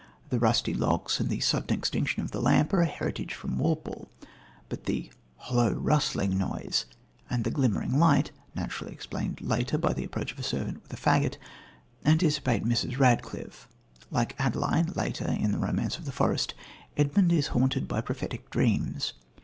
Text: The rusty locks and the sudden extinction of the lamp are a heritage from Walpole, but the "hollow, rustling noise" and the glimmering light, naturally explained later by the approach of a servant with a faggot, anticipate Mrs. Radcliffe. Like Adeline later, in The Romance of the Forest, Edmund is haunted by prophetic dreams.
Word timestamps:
The 0.29 0.39
rusty 0.39 0.73
locks 0.73 1.19
and 1.19 1.29
the 1.29 1.39
sudden 1.41 1.77
extinction 1.77 2.23
of 2.23 2.31
the 2.31 2.41
lamp 2.41 2.73
are 2.73 2.81
a 2.81 2.87
heritage 2.87 3.35
from 3.35 3.59
Walpole, 3.59 4.07
but 4.67 4.85
the 4.85 5.11
"hollow, 5.35 5.73
rustling 5.73 6.39
noise" 6.39 6.87
and 7.29 7.43
the 7.43 7.51
glimmering 7.51 7.99
light, 7.99 8.31
naturally 8.55 8.93
explained 8.93 9.41
later 9.41 9.77
by 9.77 9.93
the 9.93 10.03
approach 10.03 10.31
of 10.31 10.39
a 10.39 10.43
servant 10.43 10.81
with 10.81 10.91
a 10.91 10.95
faggot, 10.95 11.37
anticipate 12.03 12.65
Mrs. 12.65 12.97
Radcliffe. 12.97 13.67
Like 14.09 14.35
Adeline 14.39 14.91
later, 14.95 15.27
in 15.27 15.51
The 15.51 15.59
Romance 15.59 15.99
of 15.99 16.05
the 16.05 16.11
Forest, 16.11 16.55
Edmund 16.97 17.31
is 17.31 17.49
haunted 17.53 17.87
by 17.87 18.01
prophetic 18.01 18.49
dreams. 18.49 19.13